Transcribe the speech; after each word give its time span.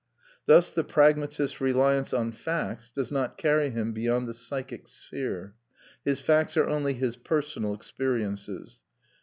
Thus 0.47 0.71
the 0.73 0.83
pragmatist's 0.83 1.61
reliance 1.61 2.11
on 2.11 2.31
facts 2.31 2.89
does 2.89 3.11
not 3.11 3.37
carry 3.37 3.69
him 3.69 3.93
beyond 3.93 4.27
the 4.27 4.33
psychic 4.33 4.87
sphere; 4.87 5.53
his 6.03 6.19
facts 6.19 6.57
are 6.57 6.65
only 6.67 6.93
his 6.93 7.17
personal 7.17 7.75
experiences. 7.75 8.81